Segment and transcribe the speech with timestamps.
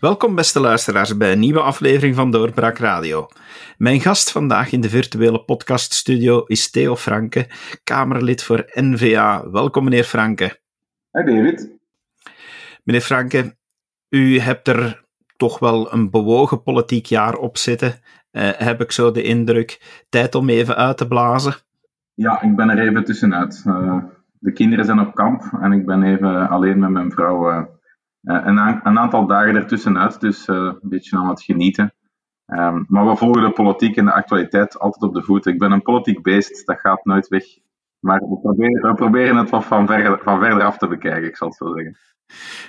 [0.00, 3.28] Welkom, beste luisteraars, bij een nieuwe aflevering van Doorbraak Radio.
[3.78, 7.46] Mijn gast vandaag in de virtuele podcaststudio is Theo Franke,
[7.84, 9.50] Kamerlid voor NVA.
[9.50, 10.60] Welkom, meneer Franke.
[11.12, 11.78] Hi, David.
[12.84, 13.56] Meneer Franke,
[14.08, 15.04] u hebt er
[15.36, 17.88] toch wel een bewogen politiek jaar op zitten,
[18.32, 20.02] uh, heb ik zo de indruk.
[20.08, 21.54] Tijd om even uit te blazen?
[22.14, 23.64] Ja, ik ben er even tussenuit.
[23.66, 23.96] Uh,
[24.38, 27.62] de kinderen zijn op kamp en ik ben even alleen met mijn vrouw uh,
[28.22, 31.94] een, een, aantal dagen ertussenuit, dus een beetje aan het genieten.
[32.46, 35.46] Um, maar we volgen de politiek en de actualiteit altijd op de voet.
[35.46, 37.44] Ik ben een politiek beest, dat gaat nooit weg.
[38.00, 41.56] Maar we proberen, het wat van, ver, van verder af te bekijken, ik zal het
[41.56, 41.96] zo zeggen.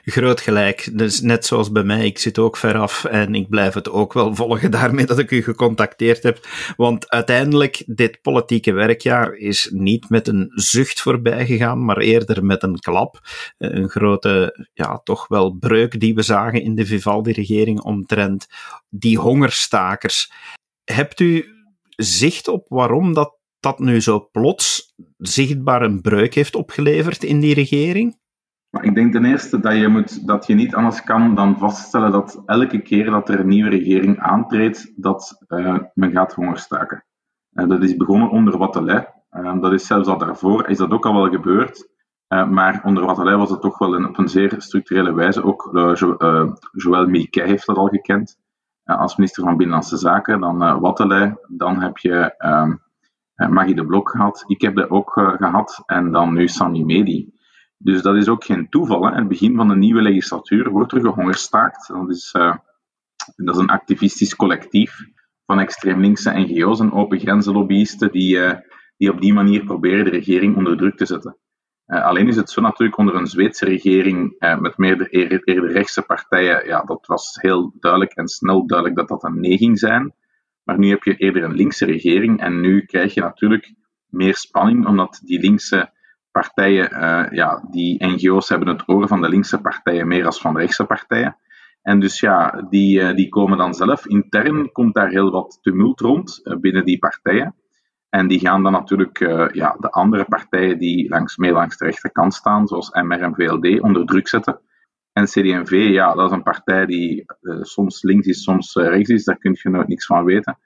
[0.03, 0.89] Groot gelijk.
[0.93, 4.13] Dus net zoals bij mij, ik zit ook ver af en ik blijf het ook
[4.13, 6.39] wel volgen daarmee dat ik u gecontacteerd heb.
[6.75, 12.63] Want uiteindelijk, dit politieke werkjaar is niet met een zucht voorbij gegaan, maar eerder met
[12.63, 13.19] een klap.
[13.57, 18.47] Een grote, ja, toch wel breuk die we zagen in de Vivaldi-regering omtrent
[18.89, 20.31] die hongerstakers.
[20.83, 21.45] Hebt u
[21.95, 27.53] zicht op waarom dat, dat nu zo plots zichtbaar een breuk heeft opgeleverd in die
[27.53, 28.19] regering?
[28.81, 32.43] Ik denk ten eerste dat je, moet, dat je niet anders kan dan vaststellen dat
[32.45, 37.03] elke keer dat er een nieuwe regering aantreedt, dat uh, men gaat hongerstaken.
[37.53, 39.09] Uh, dat is begonnen onder Wattelet.
[39.31, 41.89] Uh, dat is zelfs al daarvoor, is dat ook al wel gebeurd.
[42.27, 45.43] maar onder Wattelet was het toch wel een, op een zeer structurele wijze.
[45.43, 46.17] Ook jo
[46.71, 48.37] Joël Milquet heeft dat al gekend.
[48.83, 52.35] als minister van Binnenlandse Zaken, dan Wattelet, dan heb je
[53.41, 54.43] ehm, Magie de Blok gehad.
[54.47, 55.83] Ik heb dat ook gehad.
[55.85, 57.33] En dan nu Sami Medi.
[57.77, 59.13] Dus dat is ook geen toeval.
[59.13, 61.87] Het begin van de nieuwe legislatuur wordt er gehongerstaakt.
[61.87, 62.55] Dat is, uh,
[63.35, 64.97] dat is een activistisch collectief
[65.45, 68.39] van extreem linkse NGO's en open grenzenlobbyisten die,
[68.97, 71.37] die op die manier proberen de regering onder druk te zetten.
[71.85, 76.81] Alleen is het zo natuurlijk onder een Zweedse regering met meer eerder, rechtse partijen, ja,
[76.81, 80.13] dat was heel duidelijk en snel duidelijk dat dat een nee ging zijn.
[80.71, 83.73] Maar nu heb je eerder een linkse regering en nu krijg je natuurlijk
[84.09, 85.91] meer spanning, omdat die linkse
[86.31, 90.53] partijen, uh, ja, die NGO's hebben het oor van de linkse partijen meer als van
[90.53, 91.37] de rechtse partijen.
[91.81, 94.05] En dus ja, die, uh, die komen dan zelf.
[94.05, 97.55] Intern komt daar heel wat tumult rond uh, binnen die partijen.
[98.09, 99.19] En die gaan dan natuurlijk
[99.53, 103.79] ja, de andere partijen die langs, meer langs de rechterkant staan, zoals MR en VLD,
[103.81, 104.59] onder druk zetten.
[105.13, 107.25] En CD&V, ja, dat is een partij die
[107.61, 110.57] soms links is, soms rechts is, daar kun je nooit niks van weten.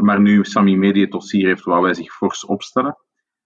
[0.00, 2.96] maar nu Sami Media het dossier heeft, waar wij zich fors opstellen.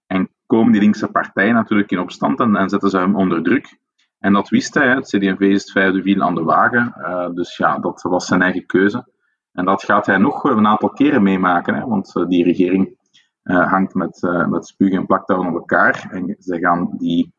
[0.07, 3.77] En komen die linkse partijen natuurlijk in opstand en, en zetten ze hem onder druk.
[4.19, 4.87] En dat wist hij.
[4.87, 6.93] Het CD&V is het vijfde wiel aan de wagen.
[7.35, 9.07] Dus ja, dat was zijn eigen keuze.
[9.51, 11.75] En dat gaat hij nog een aantal keren meemaken.
[11.75, 12.97] Hè, want die regering
[13.43, 14.19] hangt met,
[14.49, 16.07] met spuug en plaktuigen op elkaar.
[16.11, 17.34] En ze gaan die,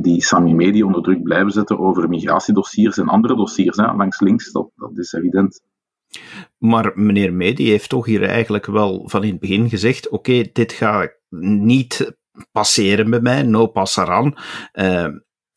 [0.00, 3.76] die Sami Medi onder druk blijven zetten over migratiedossiers en andere dossiers.
[3.76, 5.60] Hè, langs links, dat, dat is evident.
[6.58, 10.72] Maar meneer Medi heeft toch hier eigenlijk wel van in het begin gezegd: oké, dit
[10.72, 12.16] ga ik niet
[12.52, 14.36] passeren bij mij, no passaran.
[14.72, 15.08] Uh,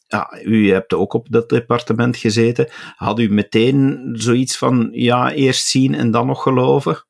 [0.07, 2.69] ja, u hebt ook op dat departement gezeten.
[2.95, 7.05] Had u meteen zoiets van, ja, eerst zien en dan nog geloven?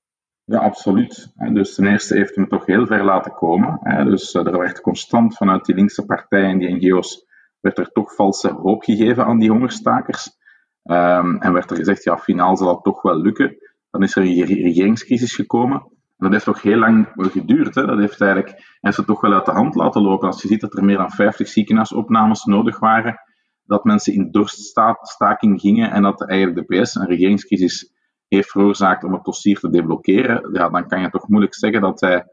[0.46, 1.34] Ja, absoluut.
[1.54, 3.80] Dus ten eerste heeft hem toch heel ver laten komen.
[4.06, 7.26] Dus eh, er werd constant vanuit die linkse partijen en die NGO's
[7.60, 10.30] werd er toch valse hoop gegeven aan die hongerstakers.
[10.84, 13.58] Um, en werd er gezegd, ja, finaal zal dat toch wel lukken.
[13.90, 17.76] Dan is er een regeringscrisis gekomen dat heeft toch heel lang geduurd.
[17.76, 17.86] Hè?
[17.86, 20.28] Dat heeft eigenlijk het toch wel uit de hand laten lopen.
[20.28, 23.20] Als je ziet dat er meer dan 50 ziekenhuisopnames nodig waren,
[23.66, 27.94] dat mensen in dorststaking gingen en dat eigenlijk de PS een regeringscrisis
[28.28, 32.00] heeft veroorzaakt om het dossier te deblokkeren, ja, dan kan je toch moeilijk zeggen dat
[32.00, 32.26] hij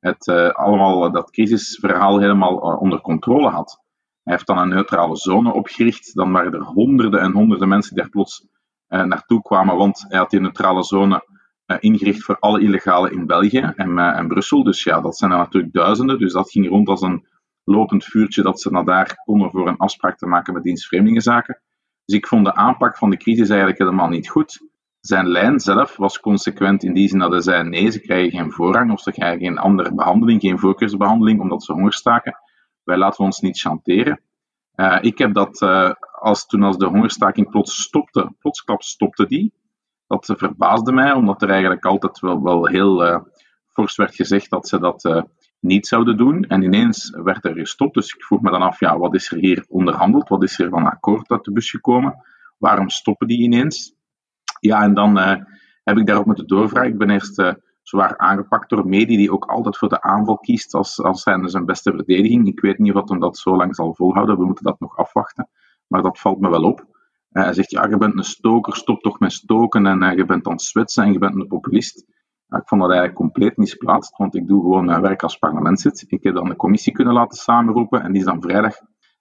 [0.00, 3.80] het, uh, allemaal, dat crisisverhaal helemaal uh, onder controle had.
[4.22, 6.14] Hij heeft dan een neutrale zone opgericht.
[6.14, 8.46] Dan waren er honderden en honderden mensen die daar plots
[8.88, 11.34] uh, naartoe kwamen, want hij had die neutrale zone
[11.80, 14.62] ingericht voor alle illegale in België en, en Brussel.
[14.62, 16.18] Dus ja, dat zijn er natuurlijk duizenden.
[16.18, 17.26] Dus dat ging rond als een
[17.64, 20.90] lopend vuurtje dat ze naar daar konden voor een afspraak te maken met dienst.
[20.90, 24.60] Dus ik vond de aanpak van de crisis eigenlijk helemaal niet goed.
[25.06, 28.52] Zijn lijn zelf was consequent in die zin dat hij zei: nee, ze krijgen geen
[28.52, 32.38] voorrang of ze krijgen geen andere behandeling, geen voorkeursbehandeling omdat ze hongerstaken.
[32.84, 34.20] Wij laten ons niet chanteren.
[34.76, 35.62] Uh, ik heb dat
[36.20, 39.52] als, toen als de hongerstaking plots stopte, plotsklaps stopte die,
[40.06, 43.18] dat verbaasde mij, omdat er eigenlijk altijd wel, heel uh,
[43.72, 45.26] fors werd gezegd dat ze dat
[45.60, 46.42] niet zouden doen.
[46.42, 47.94] En ineens werd er gestopt.
[47.94, 50.28] Dus ik vroeg me dan af, ja, wat is er hier onderhandeld?
[50.28, 52.24] Wat is er van akkoord uit de bus gekomen?
[52.58, 53.95] Waarom stoppen die ineens?
[54.60, 55.34] Ja, en dan uh,
[55.84, 56.90] heb ik daarop moeten doorvragen.
[56.90, 57.42] Ik ben eerst
[57.88, 61.64] zwaar aangepakt door Medi, die ook altijd voor de aanval kiest als, als zijn, zijn
[61.64, 62.46] beste verdediging.
[62.46, 64.38] Ik weet niet of hem dat zo lang zal volhouden.
[64.38, 65.48] We moeten dat nog afwachten.
[65.86, 66.86] Maar dat valt me wel op.
[67.30, 70.52] hij zegt, ja, je bent een stoker, stop toch met stoken en je bent aan
[70.52, 71.98] het zwetsen en je bent een populist.
[72.48, 76.04] ik vond dat eigenlijk compleet misplaatst, want ik doe gewoon werk als parlementslid.
[76.08, 78.74] Ik heb dan een commissie kunnen laten samenroepen en die is dan vrijdag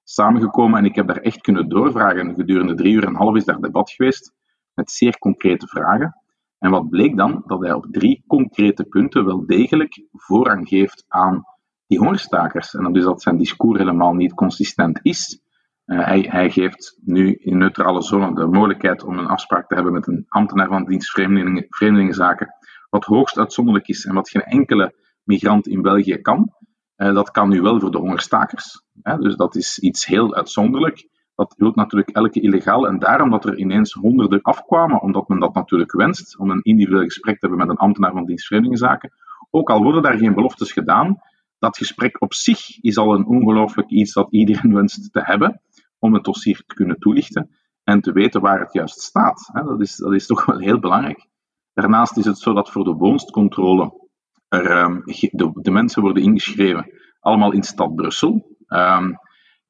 [0.04, 2.36] samengekomen en ik heb daar echt kunnen doorvragen.
[2.36, 4.34] Gedurende drie uur en een half is daar debat geweest
[4.76, 6.16] met zeer concrete vragen.
[6.60, 7.44] En wat bleek dan?
[7.46, 11.44] Dat hij op drie concrete punten wel degelijk voorrang geeft aan
[11.88, 12.74] die hongerstakers.
[12.74, 15.44] En dus dat zijn discours helemaal niet consistent is.
[15.86, 19.94] Uh, hij, hij, geeft nu in neutrale zone de mogelijkheid om een afspraak te hebben
[19.94, 22.56] met een ambtenaar van dienst Vreemdelingen, Vreemdelingenzaken,
[22.90, 24.94] wat hoogst uitzonderlijk is en wat geen enkele
[25.24, 26.54] migrant in België kan.
[26.98, 28.84] Uh, dat kan nu wel voor de hongerstakers.
[29.02, 31.08] Hè, dus dat is iets heel uitzonderlijk.
[31.36, 32.88] Dat hield natuurlijk elke illegaal.
[32.88, 37.04] En daarom dat er ineens honderden afkwamen, omdat men dat natuurlijk wenst, om een individueel
[37.04, 39.12] gesprek te hebben met een ambtenaar van dienst Vreemdelingenzaken.
[39.50, 41.20] Ook al worden daar geen beloftes gedaan,
[41.60, 45.62] dat gesprek op zich is al een ongelooflijk iets dat iedereen wenst te hebben,
[46.00, 47.50] om het dossier te kunnen toelichten
[47.84, 49.50] en te weten waar het juist staat.
[49.54, 51.28] Dat is, dat is toch wel heel belangrijk.
[51.74, 54.10] Daarnaast is het zo dat voor de woonstcontrole
[54.48, 55.00] er, ehm,
[55.32, 58.58] de, de mensen worden ingeschreven, allemaal in stad Brussel.
[58.68, 59.14] Ehm,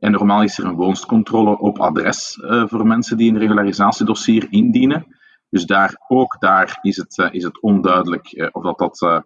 [0.06, 5.06] en normaal is er een woonstcontrole op adres uh, voor mensen die een regularisatiedossier indienen.
[5.50, 9.24] Dus daar, ook daar is het, uh, is het onduidelijk uh, of dat, dat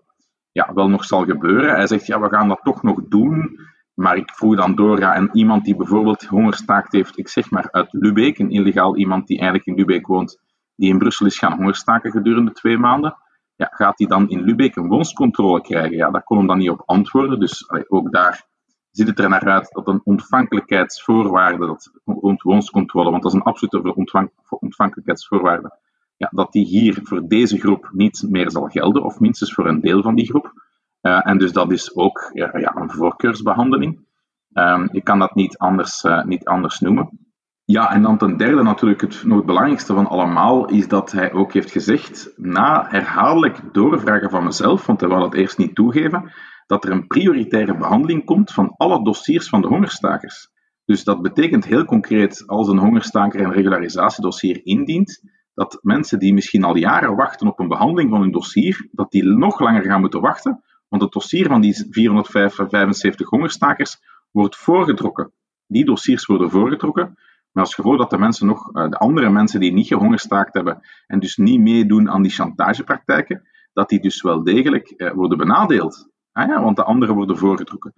[0.52, 1.76] ja, wel nog zal gebeuren.
[1.76, 3.60] Hij zegt, ja, we gaan dat toch nog doen.
[3.94, 7.72] Maar ik vroeg dan door, ja, en iemand die bijvoorbeeld hongerstaakt heeft, ik zeg maar
[7.72, 10.40] uit Lubeek, een illegaal iemand die eigenlijk in Lubeek woont,
[10.76, 13.18] die in Brussel is gaan hongerstaken gedurende twee maanden,
[13.56, 15.98] ja, gaat hij dan in Lubeek een woonstcontrole krijgen?
[15.98, 17.40] Ja, daar kon hem dan niet op antwoorden.
[17.40, 18.48] Dus ook daar
[18.92, 23.46] ziet het er naar uit dat een ontvankelijkheidsvoorwaarde, dat, rond woonstcontrole, want dat is een
[23.46, 25.78] absolute ontvang, ontvankelijkheidsvoorwaarde,
[26.18, 29.82] ja, dat die hier voor deze groep niet meer zal gelden, of minstens voor een
[29.82, 30.54] deel van die groep.
[31.02, 34.08] Uh, en dus dat is ook ja, een voorkeursbehandeling.
[34.54, 37.20] Um, je kan dat niet anders, uh, niet anders noemen.
[37.66, 41.34] Ja, en dan ten derde natuurlijk het, nog het belangrijkste van allemaal is dat hij
[41.34, 46.32] ook heeft gezegd, na herhaaldelijk doorvragen van mezelf, want hij wou dat eerst niet toegeven,
[46.70, 50.50] dat er een prioritaire behandeling komt van alle dossiers van de hongerstakers.
[50.86, 55.22] Dus dat betekent heel concreet, als een hongerstaker een regularisatiedossier indient,
[55.54, 59.24] dat mensen die misschien al jaren wachten op een behandeling van hun dossier, dat die
[59.24, 63.98] nog langer gaan moeten wachten, want het dossier van die 475 hongerstakers
[64.32, 65.34] wordt voorgetrokken.
[65.68, 67.18] Die dossiers worden voorgetrokken,
[67.52, 70.82] maar als gevolg dat de mensen nog, eh, de andere mensen die niet gehongerstaakt hebben
[71.08, 76.10] en dus niet meedoen aan die chantagepraktijken, dat die dus wel degelijk eh, worden benadeeld.
[76.40, 77.94] Ah ja, want de anderen worden voorgetrokken.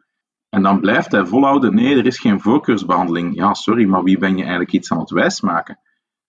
[0.49, 3.35] En dan blijft hij volhouden, nee, er is geen voorkeursbehandeling.
[3.35, 5.79] Ja, sorry, maar wie ben je eigenlijk iets aan het wijsmaken?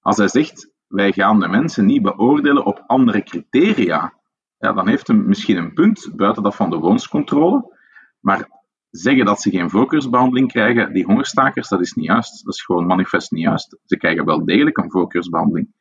[0.01, 4.15] Als hij zegt, wij gaan de mensen niet beoordelen op andere criteria,
[4.59, 7.79] ja, dan heeft hij misschien een punt, buiten dat van de woonscontrole.
[8.21, 8.49] Maar
[8.91, 12.45] zeggen dat ze geen voorkeursbehandeling krijgen, die hongerstakers, dat is niet juist.
[12.45, 13.79] Dat is gewoon manifest niet juist.
[13.85, 15.75] Ze krijgen wel degelijk een voorkeursbehandeling.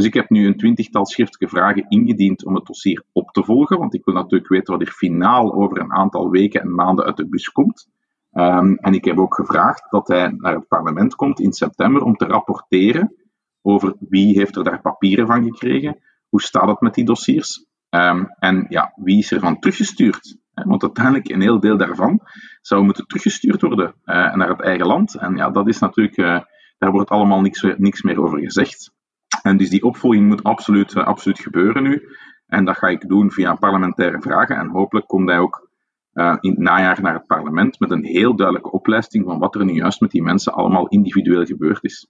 [0.00, 3.78] Dus ik heb nu een twintigtal schriftelijke vragen ingediend om het dossier op te volgen,
[3.78, 7.16] want ik wil natuurlijk weten wat er finaal over een aantal weken en maanden uit
[7.16, 7.88] de bus komt.
[8.32, 12.16] Um, en ik heb ook gevraagd dat hij naar het parlement komt in september om
[12.16, 13.14] te rapporteren
[13.62, 15.98] over wie heeft er daar papieren van gekregen,
[16.28, 20.38] hoe staat het met die dossiers um, en ja, wie is er van teruggestuurd.
[20.54, 22.20] Want uiteindelijk een heel deel daarvan
[22.60, 25.14] zou moeten teruggestuurd worden uh, naar het eigen land.
[25.14, 26.40] En ja, dat is natuurlijk, uh,
[26.78, 28.98] daar wordt allemaal niks, niks meer over gezegd.
[29.42, 32.08] En dus die opvolging moet absoluut, uh, absoluut gebeuren nu.
[32.46, 34.56] En dat ga ik doen via parlementaire vragen.
[34.56, 35.68] En hopelijk komt hij ook
[36.40, 39.72] in het najaar naar het parlement met een heel duidelijke opleiding van wat er nu
[39.72, 42.08] juist met die mensen allemaal individueel gebeurd is.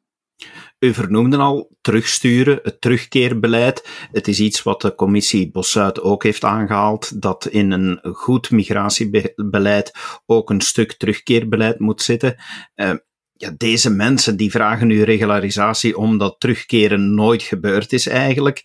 [0.78, 4.08] U vernoemde al terugsturen, het terugkeerbeleid.
[4.12, 10.20] Het is iets wat de commissie Bossuit ook heeft aangehaald, dat in een goed migratiebeleid
[10.26, 12.36] ook een stuk terugkeerbeleid moet zitten.
[12.74, 12.90] Uh,
[13.40, 18.62] ja, deze mensen die vragen nu regularisatie omdat terugkeren nooit gebeurd is eigenlijk.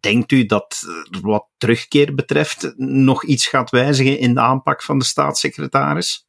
[0.00, 0.82] Denkt u dat
[1.22, 6.28] wat terugkeer betreft nog iets gaat wijzigen in de aanpak van de staatssecretaris?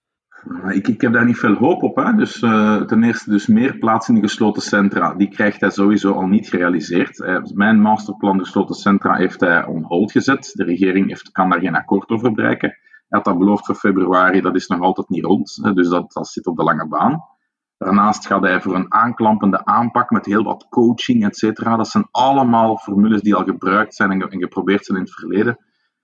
[0.69, 1.95] Ik, ik heb daar niet veel hoop op.
[1.95, 2.13] Hè.
[2.13, 5.13] Dus, uh, ten eerste dus meer plaatsen in de gesloten centra.
[5.13, 7.19] Die krijgt hij sowieso al niet gerealiseerd.
[7.19, 10.51] Uh, mijn masterplan gesloten centra heeft hij on hold gezet.
[10.53, 12.69] De regering heeft, kan daar geen akkoord over bereiken.
[12.69, 15.75] Hij had dat beloofd voor februari, dat is nog altijd niet rond.
[15.75, 17.35] Dus dat, dat zit op de lange baan.
[17.77, 21.75] Daarnaast gaat hij voor een aanklampende aanpak met heel wat coaching, et cetera.
[21.75, 25.57] Dat zijn allemaal formules die al gebruikt zijn en, geprobeerd zijn in het verleden.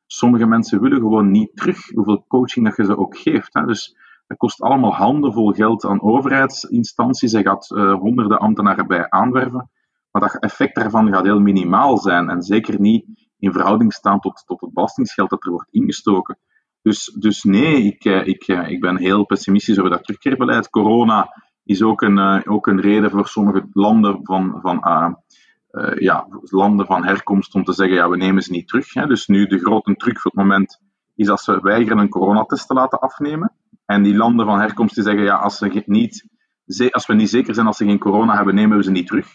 [0.05, 3.53] Sommige mensen willen gewoon niet terug hoeveel coaching dat je ze ook geeft.
[3.53, 3.65] Hè.
[3.65, 7.31] Dus dat kost allemaal handenvol geld aan overheidsinstanties.
[7.31, 9.69] Hij gaat uh, honderden ambtenaren bij aanwerven.
[10.11, 12.29] Maar dat effect daarvan gaat heel minimaal zijn.
[12.29, 13.05] En zeker niet
[13.39, 16.37] in verhouding staan tot, tot het belastingsgeld dat er wordt ingestoken.
[16.81, 20.69] Dus, dus nee, ik, eh, ik, eh, ik ben heel pessimistisch over dat terugkeerbeleid.
[20.69, 21.29] Corona
[21.63, 25.17] is ook een, ook een reden voor sommige landen van, van,
[25.95, 28.93] ja, landen van herkomst om te zeggen, ja, we nemen ze niet terug.
[28.93, 29.07] Hè.
[29.07, 30.81] Dus nu de grote truc voor het moment
[31.15, 33.51] is dat ze weigeren een coronatest te laten afnemen.
[33.85, 36.27] En die landen van herkomst die zeggen, ja, als, ze niet,
[36.91, 39.27] als we niet zeker zijn dat ze geen corona hebben, nemen we ze niet terug.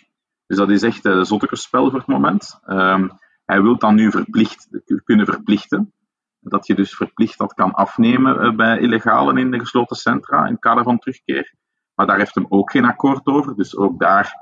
[0.47, 2.61] Dus dat is echt een spel voor het moment.
[2.67, 3.11] Um,
[3.45, 4.69] hij wil dan nu verplicht,
[5.05, 5.93] kunnen verplichten.
[6.41, 10.53] Dat je dus verplicht dat kan afnemen eh, bij illegalen in de gesloten centra in
[10.53, 11.55] het kader van terugkeer.
[11.99, 13.57] Maar daar heeft hem ook geen akkoord over.
[13.57, 14.35] Dus ook daar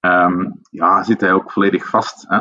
[0.00, 2.24] um, ja, zit hij ook volledig vast.
[2.28, 2.38] Hè.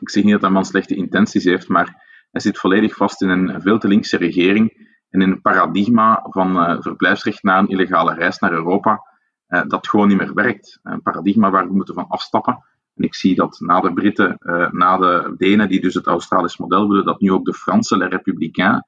[0.00, 3.28] Ik zeg niet dat hij man slechte intenties heeft, maar hij zit volledig vast in
[3.28, 8.14] een veel te linkse regering en in een paradigma van uh, verblijfsrecht na een illegale
[8.14, 9.06] reis naar Europa,
[9.48, 10.78] uh, dat gewoon niet meer werkt.
[10.82, 12.64] Een paradigma waar we moeten van afstappen.
[12.94, 16.56] En ik zie dat na de Britten, uh, na de Denen, die dus het Australisch
[16.56, 18.82] model willen, dat nu ook de Franse Les Républicains,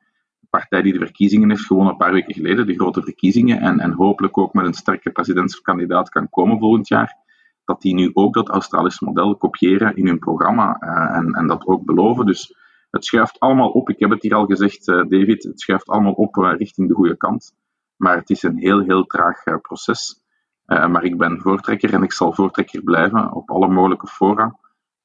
[0.50, 3.92] partij die de verkiezingen heeft gewonnen een paar weken geleden, de grote verkiezingen, en, en
[3.92, 7.16] hopelijk ook met een sterke presidentskandidaat kan komen volgend jaar,
[7.64, 10.76] dat die nu ook dat Australisch model kopiëren in hun programma
[11.14, 12.26] en, en dat ook beloven.
[12.26, 12.54] Dus
[12.90, 13.90] het schuift allemaal op.
[13.90, 16.94] Ik heb het hier al gezegd, uh, David, het schuift allemaal op uh, richting de
[16.94, 17.54] goede kant.
[17.96, 20.20] Maar het is een heel, heel traag proces.
[20.66, 24.58] maar ik ben voortrekker en ik zal voortrekker blijven op alle mogelijke fora.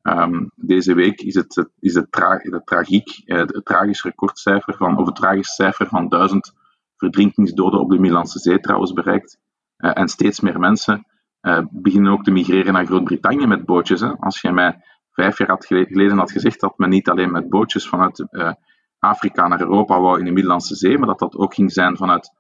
[0.03, 2.11] Um, deze week is het, is het,
[2.65, 6.53] tragiek, het tragisch recordcijfer van, of het tragisch cijfer van duizend
[6.97, 9.37] verdrinkingsdoden op de Middellandse Zee trouwens bereikt.
[9.77, 11.05] en steeds meer mensen
[11.69, 14.01] beginnen ook te migreren naar Groot-Brittannië met bootjes.
[14.01, 14.17] Hè.
[14.19, 17.87] Als je mij vijf jaar had geleden had gezegd dat men niet alleen met bootjes
[17.87, 18.25] vanuit
[18.99, 22.33] Afrika naar Europa wou in de Middellandse Zee, maar dat dat ook ging zijn vanuit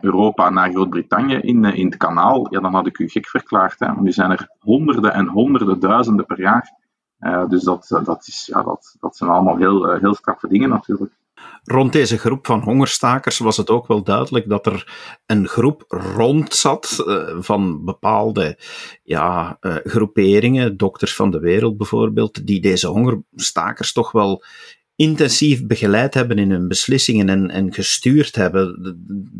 [0.00, 3.78] Europa naar Groot-Brittannië in, in het kanaal, ja, dan had ik u gek verklaard.
[3.78, 3.86] Hè?
[3.86, 6.80] Want nu zijn er honderden en honderden duizenden per jaar.
[7.48, 11.12] Dus dat, dat, is, ja, dat, dat zijn allemaal heel, heel straffe dingen natuurlijk.
[11.64, 14.92] Rond deze groep van hongerstakers was het ook wel duidelijk dat er
[15.26, 17.04] een groep rond zat
[17.38, 18.58] van bepaalde
[19.02, 24.44] ja, groeperingen, dokters van de wereld bijvoorbeeld, die deze hongerstakers toch wel
[25.02, 28.96] intensief begeleid hebben in hun beslissingen en, en gestuurd hebben.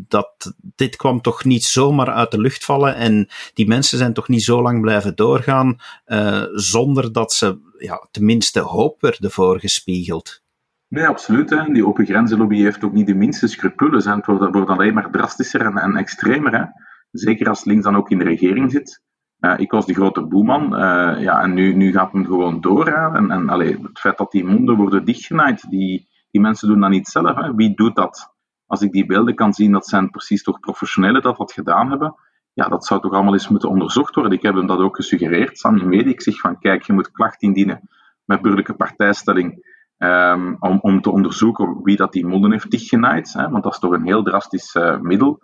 [0.07, 4.27] Dat, dit kwam toch niet zomaar uit de lucht vallen en die mensen zijn toch
[4.27, 10.41] niet zo lang blijven doorgaan uh, zonder dat ze ja, tenminste hoop werden voorgespiegeld.
[10.87, 11.49] Nee, absoluut.
[11.49, 11.63] Hè.
[11.73, 14.05] Die open grenzenlobby heeft ook niet de minste scrupules.
[14.05, 16.53] Het wordt, wordt alleen maar drastischer en, en extremer.
[16.57, 16.63] Hè.
[17.11, 19.01] Zeker als links dan ook in de regering zit.
[19.45, 20.63] Uh, ik was de grote boeman.
[20.73, 22.87] Uh, ja, en nu, nu gaat men gewoon door.
[22.87, 26.89] En, en allee, het feit dat die monden worden dichtgenaaid, die, die mensen doen dat
[26.89, 27.35] niet zelf.
[27.35, 27.55] Hè.
[27.55, 28.33] Wie doet dat?
[28.65, 32.15] Als ik die beelden kan zien, dat zijn precies toch professionelen dat dat gedaan hebben.
[32.53, 34.33] Ja, dat zou toch allemaal eens moeten onderzocht worden.
[34.33, 36.03] Ik heb hem dat ook gesuggereerd, samen mee.
[36.03, 37.89] Ik zeg van, kijk, je moet klacht indienen
[38.25, 43.33] met burgerlijke partijstelling Um, om, om te onderzoeken wie dat die monden heeft dichtgenaaid.
[43.33, 45.43] Hè, want dat is toch een heel drastisch uh, middel.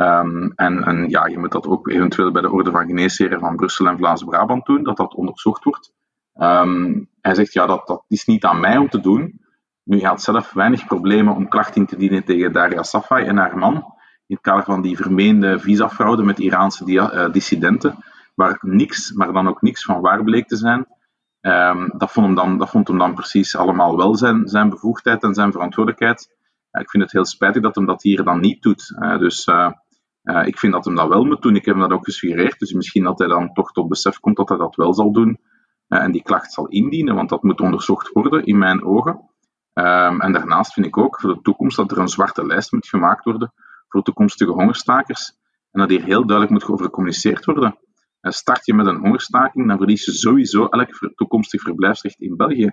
[0.00, 3.56] Um, en, en, ja, je moet dat ook eventueel bij de Orde van Geneesheren van
[3.56, 5.92] Brussel en Vlaams-Brabant doen, dat dat onderzocht wordt.
[6.34, 9.40] Um, hij zegt, ja, dat, dat is niet aan mij om te doen.
[9.84, 13.36] Nu, hij had zelf weinig problemen om klacht in te dienen tegen Daria Safai en
[13.36, 13.74] haar man,
[14.26, 17.96] in het kader van die vermeende visafraude met Iraanse uh, dissidenten,
[18.34, 20.86] waar niks, maar dan ook niks van waar bleek te zijn.
[21.40, 25.22] Um, dat, vond hem dan, dat vond hem dan precies allemaal wel zijn, zijn bevoegdheid
[25.22, 26.36] en zijn verantwoordelijkheid.
[26.70, 28.96] Ik vind het heel spijtig dat hem dat hier dan niet doet.
[28.98, 29.48] Uh, dus
[30.30, 31.56] uh, ik vind dat hem dat wel moet doen.
[31.56, 32.58] Ik heb hem dat ook gesuggereerd.
[32.58, 35.38] Dus misschien dat hij dan toch tot besef komt dat hij dat wel zal doen.
[35.88, 39.12] en die klacht zal indienen, want dat moet onderzocht worden in mijn ogen.
[39.74, 42.88] Um, en daarnaast vind ik ook voor de toekomst dat er een zwarte lijst moet
[42.88, 43.52] gemaakt worden
[43.88, 45.32] voor toekomstige hongerstakers.
[45.70, 47.78] En dat hier heel duidelijk moet over gecommuniceerd worden.
[48.20, 52.72] Start je met een hongerstaking, dan verlies je sowieso elk toekomstig verblijfsrecht in België.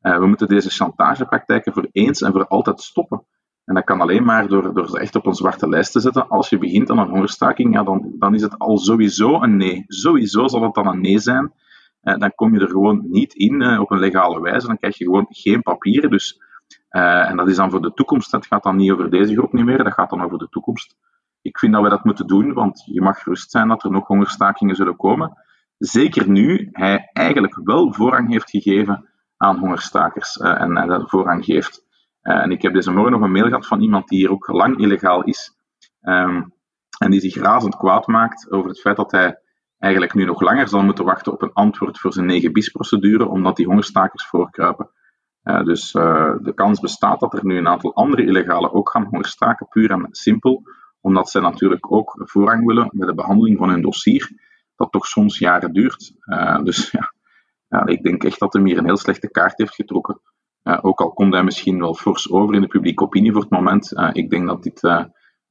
[0.00, 3.26] Eh, we moeten deze chantagepraktijken voor eens en voor altijd stoppen.
[3.68, 6.28] En dat kan alleen maar door, door ze echt op een zwarte lijst te zetten.
[6.28, 9.84] Als je begint aan een hongerstaking, ja, dan, dan is het al sowieso een nee.
[9.86, 11.52] Sowieso zal het dan een nee zijn.
[12.02, 14.66] Uh, dan kom je er gewoon niet in uh, op een legale wijze.
[14.66, 16.10] Dan krijg je gewoon geen papieren.
[16.10, 16.40] Dus,
[16.88, 18.32] en dat is dan voor de toekomst.
[18.32, 20.96] Het gaat dan niet over deze groep niet meer, dat gaat dan over de toekomst
[21.42, 24.06] ik vind dat we dat moeten doen, want je mag gerust zijn dat er nog
[24.06, 25.38] hongerstakingen zullen komen.
[25.78, 31.86] Zeker nu hij eigenlijk wel voorrang heeft gegeven aan hongerstakers en uh, dat voorrang geeft.
[32.28, 34.48] Uh, en ik heb deze morgen nog een mail gehad van iemand die hier ook
[34.48, 35.56] lang illegaal is.
[36.02, 36.52] Um,
[36.98, 39.38] en die zich razend kwaad maakt over het feit dat hij
[39.78, 43.28] eigenlijk nu nog langer zal moeten wachten op een antwoord voor zijn 9 bis procedure,
[43.28, 44.90] omdat die hongerstakers voorkruipen.
[45.42, 49.90] dus de kans bestaat dat er nu een aantal andere illegalen ook gaan hongerstaken, puur
[49.90, 50.62] en simpel,
[51.00, 54.30] omdat zij natuurlijk ook voorrang willen met de behandeling van hun dossier,
[54.76, 56.12] dat toch soms jaren duurt.
[56.62, 57.12] Dus ja,
[57.68, 60.20] ja, ik denk echt dat hij hier een heel slechte kaart heeft getrokken.
[60.64, 63.50] Uh, ook al komt hij misschien wel fors over in de publieke opinie voor het
[63.50, 63.92] moment.
[63.92, 64.80] Uh, ik denk dat dit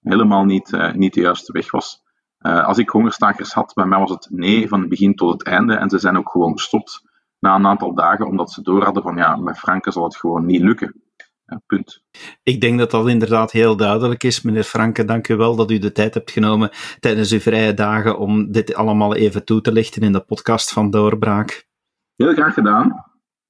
[0.02, 2.04] helemaal niet, niet de juiste weg was.
[2.40, 5.74] als ik hongerstakers had, bij mij was het nee van het begin tot het einde.
[5.74, 7.02] En ze zijn ook gewoon gestopt
[7.40, 10.46] na een aantal dagen, omdat ze door hadden van ja, met Franke zal het gewoon
[10.46, 11.02] niet lukken.
[11.46, 12.04] Ja, punt.
[12.44, 14.42] Ik denk dat dat inderdaad heel duidelijk is.
[14.42, 18.18] Meneer Franke, dank u wel dat u de tijd hebt genomen tijdens uw vrije dagen
[18.18, 21.68] om dit allemaal even toe te lichten in de podcast van Doorbraak.
[22.16, 23.07] Heel graag gedaan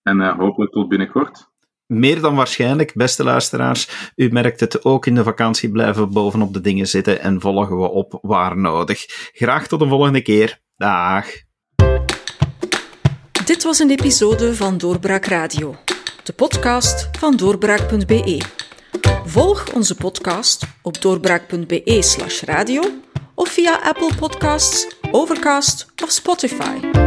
[0.07, 1.49] en uh, hopelijk tot binnenkort.
[1.85, 4.11] Meer dan waarschijnlijk, beste luisteraars.
[4.15, 7.89] U merkt het ook in de vakantie blijven bovenop de dingen zitten en volgen we
[7.89, 9.03] op waar nodig.
[9.31, 10.59] Graag tot de volgende keer.
[10.75, 11.25] Dag.
[13.45, 15.75] Dit was een episode van Doorbraak Radio
[16.27, 18.41] de podcast van doorbraak.be.
[19.25, 22.81] Volg onze podcast op doorbraak.be/slash radio
[23.35, 27.06] of via Apple Podcasts, Overcast of Spotify.